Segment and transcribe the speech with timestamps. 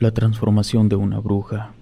[0.00, 1.74] La transformación de una bruja.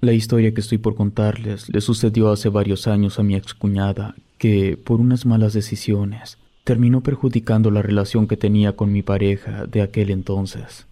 [0.00, 4.76] La historia que estoy por contarles le sucedió hace varios años a mi excuñada, que,
[4.76, 10.10] por unas malas decisiones, terminó perjudicando la relación que tenía con mi pareja de aquel
[10.10, 10.86] entonces.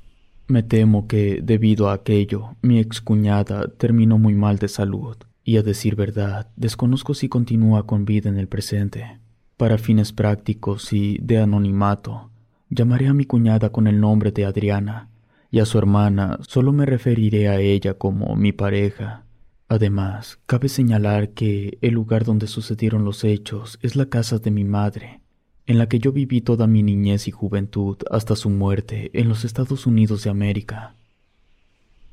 [0.49, 5.63] Me temo que, debido a aquello, mi excuñada terminó muy mal de salud, y a
[5.63, 9.21] decir verdad, desconozco si continúa con vida en el presente.
[9.57, 12.32] Para fines prácticos y de anonimato,
[12.75, 15.09] llamaré a mi cuñada con el nombre de Adriana,
[15.51, 19.25] y a su hermana solo me referiré a ella como mi pareja.
[19.69, 24.65] Además, cabe señalar que el lugar donde sucedieron los hechos es la casa de mi
[24.65, 25.21] madre,
[25.67, 29.45] en la que yo viví toda mi niñez y juventud hasta su muerte en los
[29.45, 30.95] Estados Unidos de América.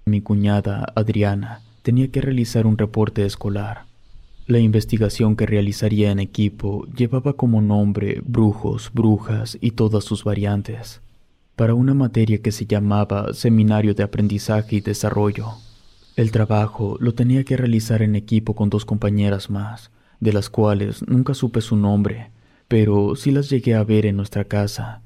[0.06, 3.89] Mi cuñada, Adriana, tenía que realizar un reporte escolar.
[4.50, 11.02] La investigación que realizaría en equipo llevaba como nombre brujos, brujas y todas sus variantes,
[11.56, 15.50] para una materia que se llamaba Seminario de Aprendizaje y Desarrollo.
[16.16, 21.08] El trabajo lo tenía que realizar en equipo con dos compañeras más, de las cuales
[21.08, 22.32] nunca supe su nombre,
[22.68, 25.04] pero sí las llegué a ver en nuestra casa.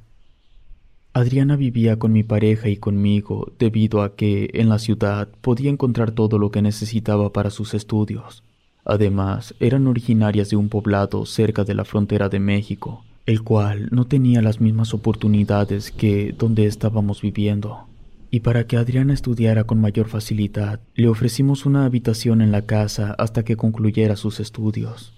[1.12, 6.12] Adriana vivía con mi pareja y conmigo debido a que en la ciudad podía encontrar
[6.12, 8.42] todo lo que necesitaba para sus estudios.
[8.86, 14.06] Además, eran originarias de un poblado cerca de la frontera de México, el cual no
[14.06, 17.88] tenía las mismas oportunidades que donde estábamos viviendo.
[18.30, 23.16] Y para que Adriana estudiara con mayor facilidad, le ofrecimos una habitación en la casa
[23.18, 25.14] hasta que concluyera sus estudios.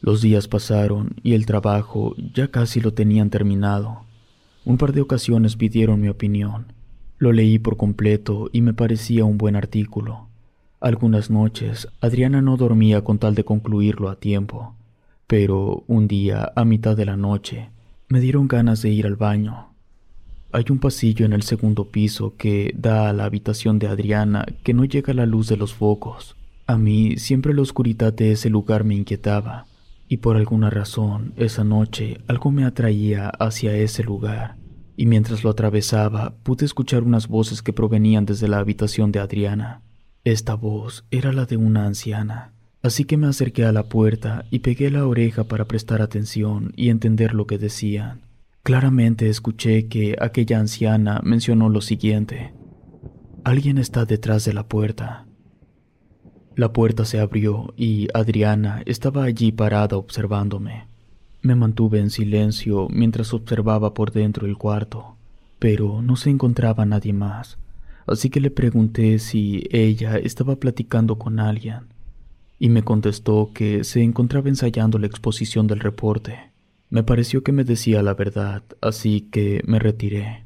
[0.00, 4.02] Los días pasaron y el trabajo ya casi lo tenían terminado.
[4.64, 6.72] Un par de ocasiones pidieron mi opinión.
[7.18, 10.29] Lo leí por completo y me parecía un buen artículo.
[10.80, 14.76] Algunas noches Adriana no dormía con tal de concluirlo a tiempo,
[15.26, 17.68] pero un día, a mitad de la noche,
[18.08, 19.74] me dieron ganas de ir al baño.
[20.52, 24.72] Hay un pasillo en el segundo piso que da a la habitación de Adriana que
[24.72, 26.34] no llega a la luz de los focos.
[26.66, 29.66] A mí siempre la oscuridad de ese lugar me inquietaba
[30.08, 34.56] y por alguna razón esa noche algo me atraía hacia ese lugar,
[34.96, 39.82] y mientras lo atravesaba pude escuchar unas voces que provenían desde la habitación de Adriana.
[40.24, 44.58] Esta voz era la de una anciana, así que me acerqué a la puerta y
[44.58, 48.20] pegué la oreja para prestar atención y entender lo que decían.
[48.62, 52.52] Claramente escuché que aquella anciana mencionó lo siguiente.
[53.44, 55.24] Alguien está detrás de la puerta.
[56.54, 60.86] La puerta se abrió y Adriana estaba allí parada observándome.
[61.40, 65.16] Me mantuve en silencio mientras observaba por dentro el cuarto,
[65.58, 67.56] pero no se encontraba nadie más,
[68.10, 71.86] así que le pregunté si ella estaba platicando con alguien,
[72.58, 76.50] y me contestó que se encontraba ensayando la exposición del reporte.
[76.90, 80.44] Me pareció que me decía la verdad, así que me retiré.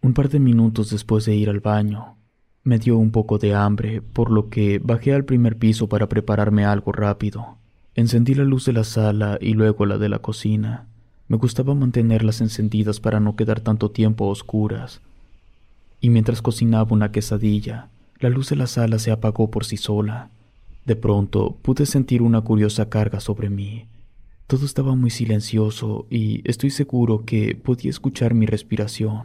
[0.00, 2.16] Un par de minutos después de ir al baño,
[2.62, 6.64] me dio un poco de hambre, por lo que bajé al primer piso para prepararme
[6.64, 7.58] algo rápido.
[7.94, 10.86] Encendí la luz de la sala y luego la de la cocina.
[11.28, 15.00] Me gustaba mantenerlas encendidas para no quedar tanto tiempo a oscuras.
[16.04, 20.28] Y mientras cocinaba una quesadilla, la luz de la sala se apagó por sí sola.
[20.84, 23.86] De pronto pude sentir una curiosa carga sobre mí.
[24.46, 29.22] Todo estaba muy silencioso y estoy seguro que podía escuchar mi respiración.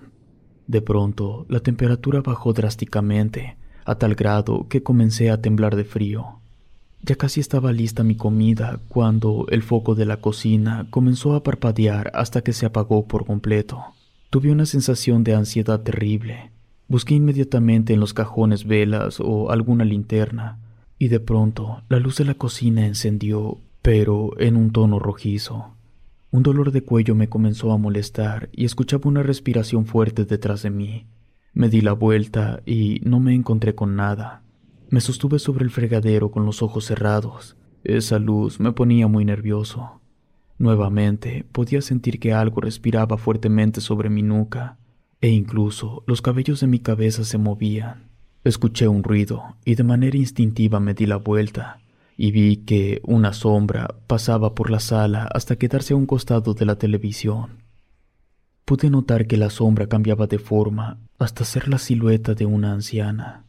[0.67, 6.39] De pronto, la temperatura bajó drásticamente, a tal grado que comencé a temblar de frío.
[7.01, 12.09] Ya casi estaba lista mi comida cuando el foco de la cocina comenzó a parpadear
[12.13, 13.83] hasta que se apagó por completo.
[14.29, 16.51] Tuve una sensación de ansiedad terrible.
[16.89, 20.57] Busqué inmediatamente en los cajones velas o alguna linterna,
[20.97, 25.75] y de pronto la luz de la cocina encendió pero en un tono rojizo.
[26.31, 30.71] Un dolor de cuello me comenzó a molestar y escuchaba una respiración fuerte detrás de
[30.71, 31.05] mí.
[31.53, 34.41] Me di la vuelta y no me encontré con nada.
[34.89, 37.55] Me sostuve sobre el fregadero con los ojos cerrados.
[37.83, 40.01] Esa luz me ponía muy nervioso.
[40.57, 44.77] Nuevamente podía sentir que algo respiraba fuertemente sobre mi nuca,
[45.21, 48.09] e incluso los cabellos de mi cabeza se movían.
[48.43, 51.81] Escuché un ruido y de manera instintiva me di la vuelta
[52.15, 56.65] y vi que una sombra pasaba por la sala hasta quedarse a un costado de
[56.65, 57.63] la televisión.
[58.65, 63.45] Pude notar que la sombra cambiaba de forma hasta ser la silueta de una anciana.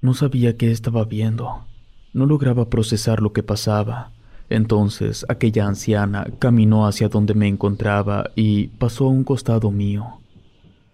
[0.00, 1.64] No sabía qué estaba viendo.
[2.12, 4.12] No lograba procesar lo que pasaba.
[4.48, 10.20] Entonces aquella anciana caminó hacia donde me encontraba y pasó a un costado mío.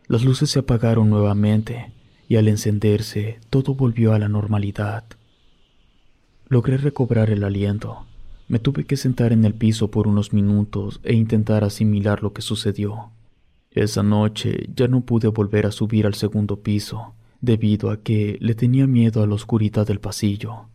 [0.06, 1.92] Las luces se apagaron nuevamente
[2.28, 5.04] y al encenderse todo volvió a la normalidad.
[6.48, 8.04] Logré recobrar el aliento.
[8.46, 12.42] Me tuve que sentar en el piso por unos minutos e intentar asimilar lo que
[12.42, 13.12] sucedió.
[13.70, 18.54] Esa noche ya no pude volver a subir al segundo piso, debido a que le
[18.54, 20.68] tenía miedo a la oscuridad del pasillo.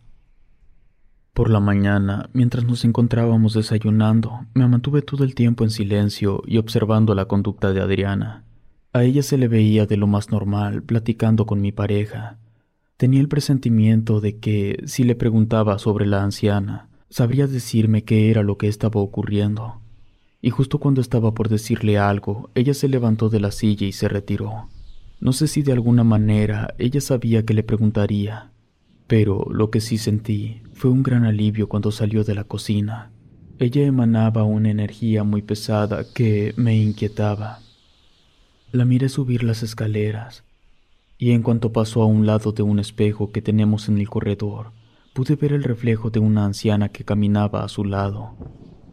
[1.32, 6.58] Por la mañana, mientras nos encontrábamos desayunando, me mantuve todo el tiempo en silencio y
[6.58, 8.44] observando la conducta de Adriana.
[8.92, 12.38] A ella se le veía de lo más normal platicando con mi pareja,
[13.00, 18.42] Tenía el presentimiento de que, si le preguntaba sobre la anciana, sabría decirme qué era
[18.42, 19.80] lo que estaba ocurriendo.
[20.42, 24.06] Y justo cuando estaba por decirle algo, ella se levantó de la silla y se
[24.06, 24.68] retiró.
[25.18, 28.52] No sé si de alguna manera ella sabía que le preguntaría,
[29.06, 33.12] pero lo que sí sentí fue un gran alivio cuando salió de la cocina.
[33.58, 37.60] Ella emanaba una energía muy pesada que me inquietaba.
[38.72, 40.44] La miré subir las escaleras
[41.18, 44.70] y en cuanto pasó a un lado de un espejo que tenemos en el corredor,
[45.12, 48.36] pude ver el reflejo de una anciana que caminaba a su lado.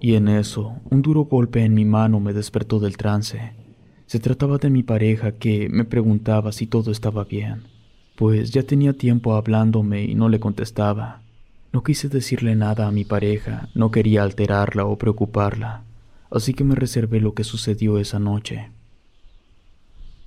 [0.01, 3.53] Y en eso, un duro golpe en mi mano me despertó del trance.
[4.07, 7.61] Se trataba de mi pareja que me preguntaba si todo estaba bien,
[8.15, 11.21] pues ya tenía tiempo hablándome y no le contestaba.
[11.71, 15.83] No quise decirle nada a mi pareja, no quería alterarla o preocuparla,
[16.31, 18.71] así que me reservé lo que sucedió esa noche.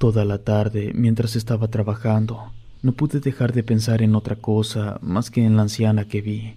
[0.00, 5.30] Toda la tarde, mientras estaba trabajando, no pude dejar de pensar en otra cosa más
[5.30, 6.54] que en la anciana que vi.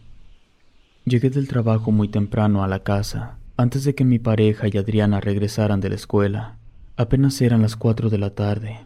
[1.03, 5.19] Llegué del trabajo muy temprano a la casa, antes de que mi pareja y Adriana
[5.19, 6.55] regresaran de la escuela.
[6.95, 8.79] Apenas eran las cuatro de la tarde.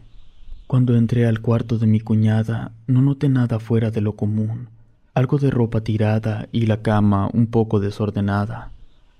[0.66, 4.70] Cuando entré al cuarto de mi cuñada, no noté nada fuera de lo común,
[5.14, 8.72] algo de ropa tirada y la cama un poco desordenada,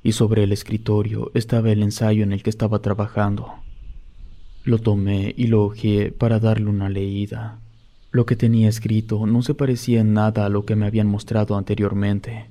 [0.03, 3.68] y sobre el escritorio estaba el ensayo en el que estaba trabajando.
[4.69, 7.59] Lo tomé y lo hojeé para darle una leída.
[8.11, 11.57] Lo que tenía escrito no se parecía en nada a lo que me habían mostrado
[11.57, 12.51] anteriormente.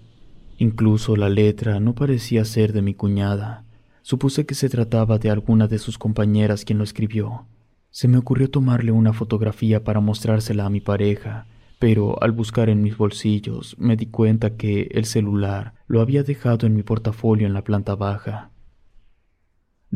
[0.58, 3.66] Incluso la letra no parecía ser de mi cuñada.
[4.02, 7.46] Supuse que se trataba de alguna de sus compañeras quien lo escribió.
[7.92, 11.46] Se me ocurrió tomarle una fotografía para mostrársela a mi pareja,
[11.78, 16.66] pero al buscar en mis bolsillos me di cuenta que el celular lo había dejado
[16.66, 18.50] en mi portafolio en la planta baja.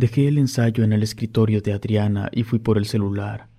[0.01, 3.49] Dejé el ensayo en el escritorio de Adriana y fui por el celular.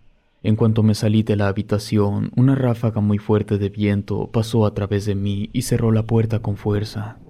[0.42, 4.74] En cuanto me salí de la habitación, una ráfaga muy fuerte de viento pasó a
[4.74, 7.20] través de mí y cerró la puerta con fuerza.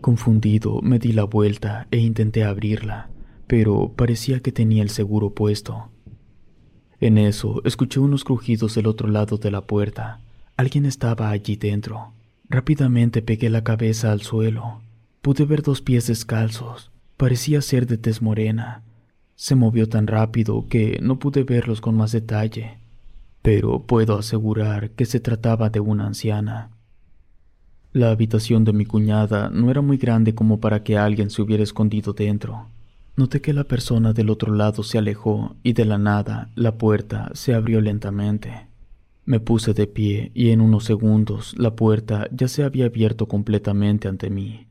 [0.00, 3.08] Confundido, me di la vuelta e intenté abrirla,
[3.46, 5.92] pero parecía que tenía el seguro puesto.
[6.98, 10.18] En eso, escuché unos crujidos del otro lado de la puerta.
[10.56, 12.14] Alguien estaba allí dentro.
[12.48, 14.80] Rápidamente pegué la cabeza al suelo.
[15.22, 16.90] Pude ver dos pies descalzos.
[17.16, 18.82] Parecía ser de tez morena.
[19.36, 22.78] Se movió tan rápido que no pude verlos con más detalle,
[23.42, 26.70] pero puedo asegurar que se trataba de una anciana.
[27.92, 31.62] La habitación de mi cuñada no era muy grande como para que alguien se hubiera
[31.62, 32.66] escondido dentro.
[33.16, 37.30] Noté que la persona del otro lado se alejó y de la nada la puerta
[37.32, 38.66] se abrió lentamente.
[39.24, 44.06] Me puse de pie y en unos segundos la puerta ya se había abierto completamente
[44.06, 44.65] ante mí.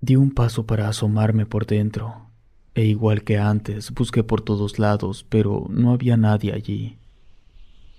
[0.00, 2.30] Di un paso para asomarme por dentro,
[2.74, 6.96] e igual que antes busqué por todos lados, pero no había nadie allí.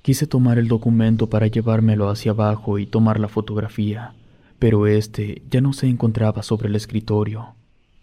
[0.01, 4.15] Quise tomar el documento para llevármelo hacia abajo y tomar la fotografía,
[4.57, 7.53] pero este ya no se encontraba sobre el escritorio.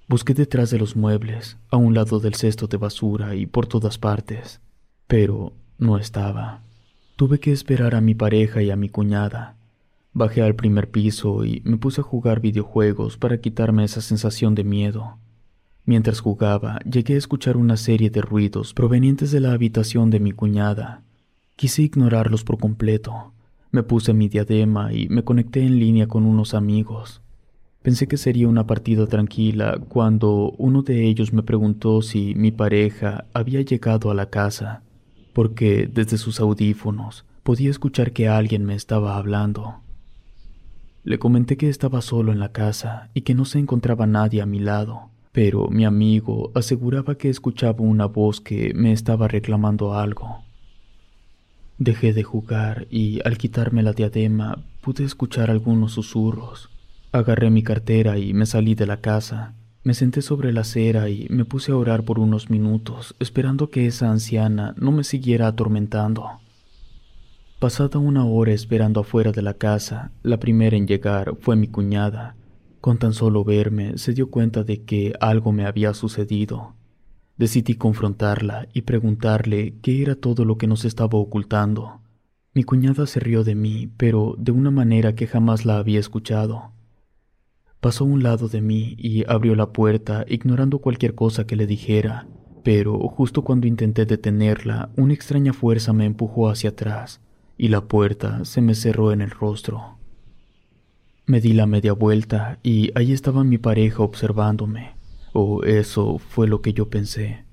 [0.07, 3.99] Busqué detrás de los muebles, a un lado del cesto de basura y por todas
[3.99, 4.61] partes,
[5.09, 6.63] pero no estaba.
[7.17, 9.57] Tuve que esperar a mi pareja y a mi cuñada,
[10.13, 14.65] Bajé al primer piso y me puse a jugar videojuegos para quitarme esa sensación de
[14.65, 15.19] miedo.
[15.85, 20.33] Mientras jugaba, llegué a escuchar una serie de ruidos provenientes de la habitación de mi
[20.33, 21.03] cuñada.
[21.57, 23.33] Quise ignorarlos por completo.
[23.71, 27.23] Me puse mi diadema y me conecté en línea con unos amigos.
[27.83, 33.27] Pensé que sería una partida tranquila cuando uno de ellos me preguntó si mi pareja
[33.33, 34.83] había llegado a la casa,
[35.33, 39.81] porque desde sus audífonos podía escuchar que alguien me estaba hablando.
[41.05, 44.47] Le comenté que estaba solo en la casa y que no se encontraba nadie a
[44.47, 50.43] mi lado, pero mi amigo aseguraba que escuchaba una voz que me estaba reclamando algo.
[51.79, 56.71] Dejé de jugar y al quitarme la diadema pude escuchar algunos susurros.
[57.13, 59.55] Agarré mi cartera y me salí de la casa.
[59.85, 63.87] Me senté sobre la acera y me puse a orar por unos minutos, esperando que
[63.87, 66.41] esa anciana no me siguiera atormentando.
[67.59, 72.37] Pasada una hora esperando afuera de la casa, la primera en llegar fue mi cuñada.
[72.81, 76.77] Con tan solo verme se dio cuenta de que algo me había sucedido.
[77.37, 82.01] Decidí confrontarla y preguntarle qué era todo lo que nos estaba ocultando.
[82.55, 86.71] Mi cuñada se rió de mí, pero de una manera que jamás la había escuchado.
[87.81, 91.67] Pasó a un lado de mí y abrió la puerta, ignorando cualquier cosa que le
[91.67, 92.29] dijera,
[92.63, 97.21] pero justo cuando intenté detenerla, una extraña fuerza me empujó hacia atrás
[97.59, 99.99] y la puerta se me cerró en el rostro.
[101.27, 104.95] Me di la media vuelta y ahí estaba mi pareja observándome,
[105.35, 107.45] o eso fue lo que yo pensé,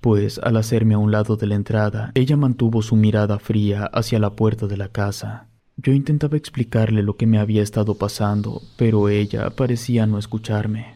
[0.00, 4.20] pues al hacerme a un lado de la entrada, ella mantuvo su mirada fría hacia
[4.20, 5.48] la puerta de la casa.
[5.76, 10.94] Yo intentaba explicarle lo que me había estado pasando, pero ella parecía no escucharme.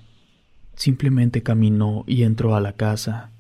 [0.75, 3.33] Simplemente caminó y entró a la casa.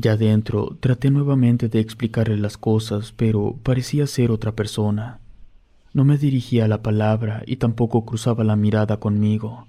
[0.00, 5.20] Ya dentro traté nuevamente de explicarle las cosas, pero parecía ser otra persona.
[5.92, 9.66] No me dirigía la palabra y tampoco cruzaba la mirada conmigo.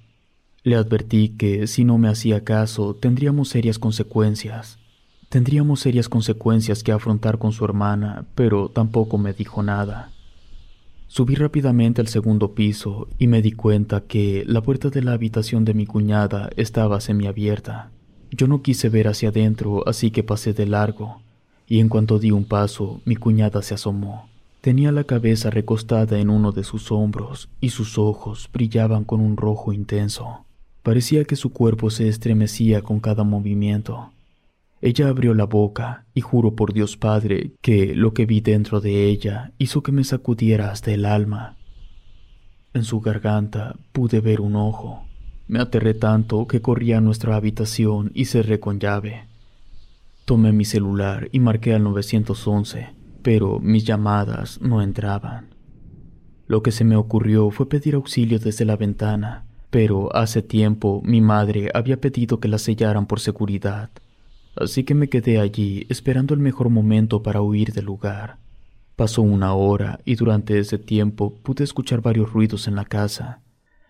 [0.64, 4.80] Le advertí que si no me hacía caso tendríamos serias consecuencias.
[5.28, 10.12] Tendríamos serias consecuencias que afrontar con su hermana, pero tampoco me dijo nada.
[11.08, 15.66] Subí rápidamente al segundo piso y me di cuenta que la puerta de la habitación
[15.66, 17.92] de mi cuñada estaba semiabierta.
[18.32, 21.22] Yo no quise ver hacia adentro, así que pasé de largo,
[21.68, 24.30] y en cuanto di un paso, mi cuñada se asomó.
[24.62, 29.36] Tenía la cabeza recostada en uno de sus hombros y sus ojos brillaban con un
[29.36, 30.46] rojo intenso.
[30.84, 34.12] Parecía que su cuerpo se estremecía con cada movimiento.
[34.82, 39.06] Ella abrió la boca y juro por Dios Padre que lo que vi dentro de
[39.06, 41.58] ella hizo que me sacudiera hasta el alma.
[42.74, 45.04] En su garganta pude ver un ojo.
[45.52, 49.26] Me aterré tanto que corrí a nuestra habitación y cerré con llave.
[50.26, 52.88] Tomé mi celular y marqué al 911,
[53.22, 55.50] pero mis llamadas no entraban.
[56.48, 61.22] Lo que se me ocurrió fue pedir auxilio desde la ventana, pero hace tiempo mi
[61.22, 63.92] madre había pedido que la sellaran por seguridad
[64.56, 68.38] así que me quedé allí esperando el mejor momento para huir del lugar.
[68.96, 73.42] Pasó una hora y durante ese tiempo pude escuchar varios ruidos en la casa.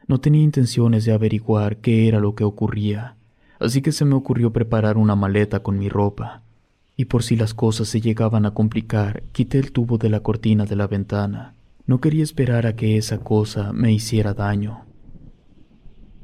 [0.08, 3.16] No tenía intenciones de averiguar qué era lo que ocurría,
[3.60, 6.42] así que se me ocurrió preparar una maleta con mi ropa.
[6.98, 10.66] Y por si las cosas se llegaban a complicar, quité el tubo de la cortina
[10.66, 11.56] de la ventana.
[11.86, 14.86] No quería esperar a que esa cosa me hiciera daño.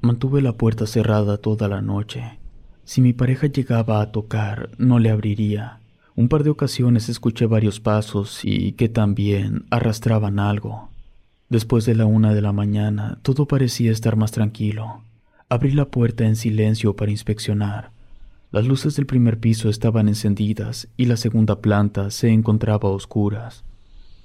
[0.02, 2.40] Mantuve la puerta cerrada toda la noche
[2.88, 5.82] si mi pareja llegaba a tocar, no le abriría.
[6.16, 10.88] Un par de ocasiones escuché varios pasos y que también arrastraban algo.
[11.50, 15.02] Después de la una de la mañana, todo parecía estar más tranquilo.
[15.50, 17.92] Abrí la puerta en silencio para inspeccionar.
[18.52, 23.64] Las luces del primer piso estaban encendidas y la segunda planta se encontraba a oscuras.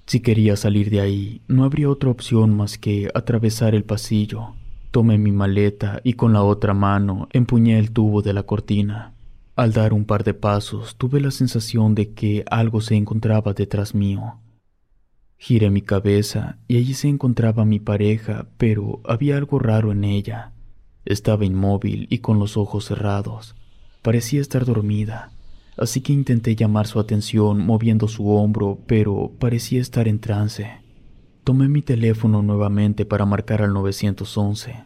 [0.07, 4.55] Si quería salir de ahí, no habría otra opción más que atravesar el pasillo
[4.93, 9.14] Tomé mi maleta y con la otra mano empuñé el tubo de la cortina.
[9.57, 13.95] Al dar un par de pasos tuve la sensación de que algo se encontraba detrás
[13.95, 14.35] mío.
[15.45, 20.53] Giré mi cabeza y allí se encontraba mi pareja, pero había algo raro en ella.
[21.05, 23.57] Estaba inmóvil y con los ojos cerrados.
[24.03, 25.33] Parecía estar dormida,
[25.77, 30.71] así que intenté llamar su atención moviendo su hombro, pero parecía estar en trance.
[31.43, 34.85] Tomé mi teléfono nuevamente para marcar al 911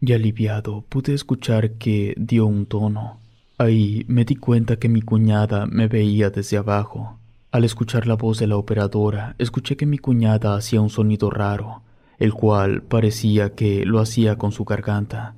[0.00, 3.20] y aliviado pude escuchar que dio un tono.
[3.58, 7.18] Ahí me di cuenta que mi cuñada me veía desde abajo.
[7.52, 11.82] Al escuchar la voz de la operadora, escuché que mi cuñada hacía un sonido raro,
[12.18, 15.36] el cual parecía que lo hacía con su garganta.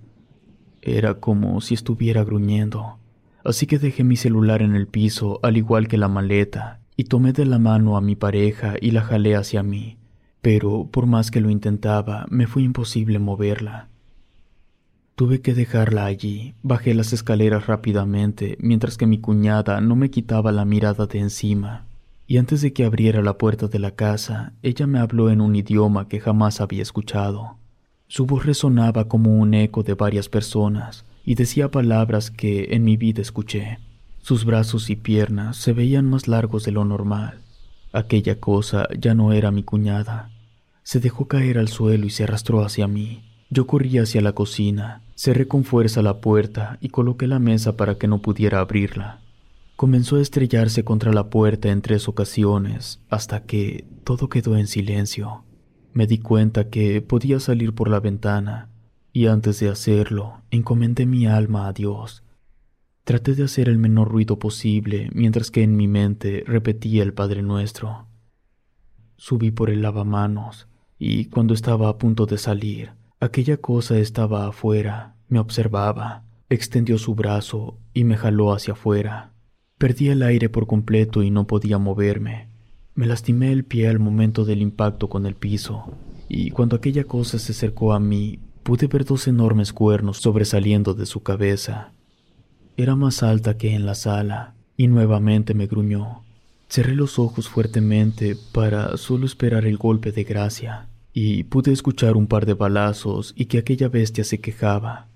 [0.81, 2.99] Era como si estuviera gruñendo.
[3.45, 7.35] Así que dejé mi celular en el piso, al igual que la maleta, y tomé
[7.35, 9.99] de la mano a mi pareja y la jalé hacia mí
[10.45, 13.89] pero por más que lo intentaba, me fue imposible moverla.
[15.15, 20.53] Tuve que dejarla allí, bajé las escaleras rápidamente, mientras que mi cuñada no me quitaba
[20.53, 21.87] la mirada de encima,
[22.27, 25.55] y antes de que abriera la puerta de la casa, ella me habló en un
[25.57, 27.59] idioma que jamás había escuchado.
[28.07, 32.97] Su voz resonaba como un eco de varias personas y decía palabras que en mi
[32.97, 33.79] vida escuché.
[34.21, 37.41] Sus brazos y piernas se veían más largos de lo normal.
[37.93, 40.31] Aquella cosa ya no era mi cuñada.
[40.83, 43.23] Se dejó caer al suelo y se arrastró hacia mí.
[43.51, 47.97] Yo corrí hacia la cocina, cerré con fuerza la puerta y coloqué la mesa para
[47.97, 49.21] que no pudiera abrirla.
[49.77, 55.45] Comenzó a estrellarse contra la puerta en tres ocasiones, hasta que todo quedó en silencio.
[55.93, 58.71] Me di cuenta que podía salir por la ventana,
[59.13, 62.23] y antes de hacerlo, encomendé mi alma a Dios.
[63.03, 67.43] Traté de hacer el menor ruido posible mientras que en mi mente repetía el Padre
[67.43, 68.07] Nuestro.
[69.17, 70.69] Subí por el lavamanos,
[71.01, 77.17] y cuando estaba a punto de salir, aquella cosa estaba afuera, me observaba, extendió su
[77.17, 79.34] brazo y me jaló hacia afuera.
[79.85, 82.49] Perdí el aire por completo y no podía moverme.
[82.95, 85.93] Me lastimé el pie al momento del impacto con el piso,
[86.27, 91.05] y cuando aquella cosa se acercó a mí, pude ver dos enormes cuernos sobresaliendo de
[91.05, 91.93] su cabeza.
[92.79, 96.23] Era más alta que en la sala, y nuevamente me gruñó.
[96.67, 102.27] Cerré los ojos fuertemente para solo esperar el golpe de gracia, y pude escuchar un
[102.27, 105.09] par de balazos y que aquella bestia se quejaba.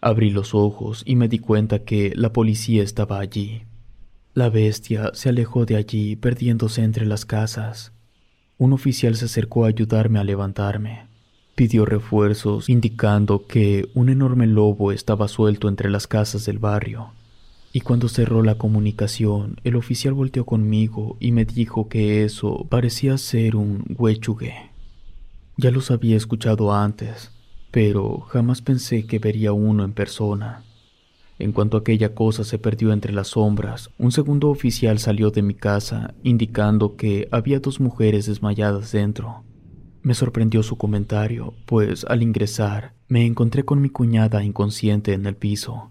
[0.00, 3.64] Abrí los ojos y me di cuenta que la policía estaba allí.
[4.34, 7.92] La bestia se alejó de allí perdiéndose entre las casas.
[8.58, 11.06] Un oficial se acercó a ayudarme a levantarme.
[11.54, 17.12] Pidió refuerzos, indicando que un enorme lobo estaba suelto entre las casas del barrio.
[17.72, 23.16] Y cuando cerró la comunicación, el oficial volteó conmigo y me dijo que eso parecía
[23.18, 24.72] ser un huechugue.
[25.56, 27.30] Ya los había escuchado antes,
[27.70, 30.64] pero jamás pensé que vería uno en persona.
[31.38, 35.54] En cuanto aquella cosa se perdió entre las sombras, un segundo oficial salió de mi
[35.54, 39.42] casa indicando que había dos mujeres desmayadas dentro.
[40.02, 45.34] Me sorprendió su comentario, pues al ingresar me encontré con mi cuñada inconsciente en el
[45.34, 45.90] piso.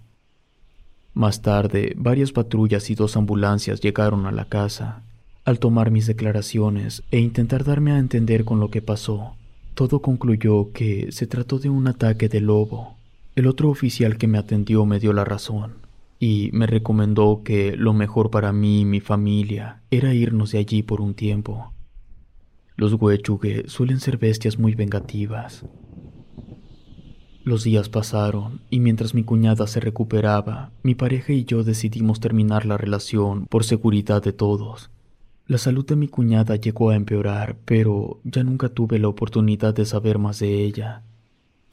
[1.13, 5.03] Más tarde, varias patrullas y dos ambulancias llegaron a la casa.
[5.43, 9.35] Al tomar mis declaraciones e intentar darme a entender con lo que pasó,
[9.73, 12.95] todo concluyó que se trató de un ataque de lobo
[13.35, 15.83] el otro oficial que me atendió me dio la razón
[16.19, 20.83] y me recomendó que lo mejor para mí y mi familia era irnos de allí
[20.83, 21.73] por un tiempo.
[22.75, 25.65] Los huechugue suelen ser bestias muy vengativas.
[27.43, 32.65] Los días pasaron y mientras mi cuñada se recuperaba, mi pareja y yo decidimos terminar
[32.65, 34.91] la relación por seguridad de todos.
[35.45, 39.85] La salud de mi cuñada llegó a empeorar, pero ya nunca tuve la oportunidad de
[39.85, 41.03] saber más de ella.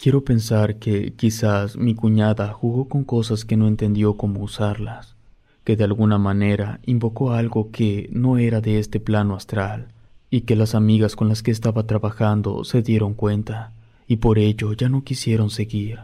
[0.02, 5.14] Quiero pensar que quizás mi cuñada jugó con cosas que no entendió cómo usarlas,
[5.62, 9.88] que de alguna manera invocó algo que no era de este plano astral,
[10.30, 13.74] y que las amigas con las que estaba trabajando se dieron cuenta,
[14.08, 15.98] y por ello ya no quisieron seguir.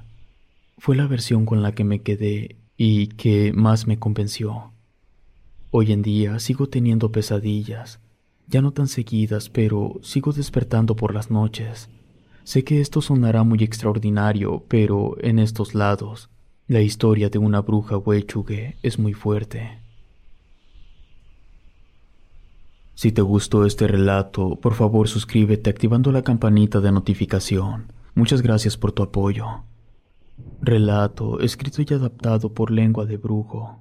[0.77, 4.73] Fue la versión con la que me quedé y que más me convenció.
[5.71, 7.99] Hoy en día sigo teniendo pesadillas,
[8.47, 11.89] ya no tan seguidas, pero sigo despertando por las noches
[12.47, 16.31] Sé que esto sonará muy extraordinario, pero en estos lados,
[16.69, 19.83] la historia de una bruja huechugue es muy fuerte.
[22.95, 27.93] Si te gustó este relato, por favor suscríbete activando la campanita de notificación.
[28.15, 29.65] Muchas gracias por tu apoyo.
[30.63, 33.81] Relato escrito y adaptado por lengua de brujo.